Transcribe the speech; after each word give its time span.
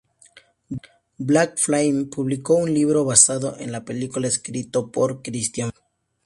Black 1.19 1.59
Flame 1.59 2.05
publicó 2.05 2.55
un 2.55 2.73
libro 2.73 3.05
basado 3.05 3.55
en 3.59 3.71
la 3.71 3.85
película, 3.85 4.27
escrito 4.27 4.91
por 4.91 5.21
Christa 5.21 5.69
Faust. 5.71 5.77